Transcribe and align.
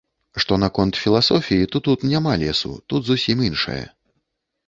Што 0.43 0.53
наконт 0.61 0.93
філасофіі, 1.01 1.67
то 1.75 1.81
тут 1.87 2.07
няма 2.13 2.33
лесу, 2.43 2.71
тут 2.93 3.01
зусім 3.09 3.37
іншае. 3.51 3.81